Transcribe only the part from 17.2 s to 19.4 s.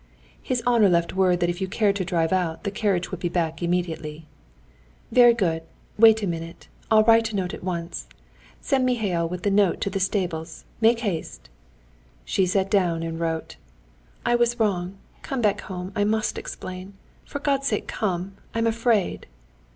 For God's sake come! I'm afraid."